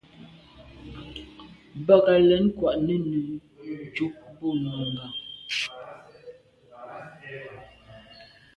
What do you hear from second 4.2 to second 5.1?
bú Nùngà.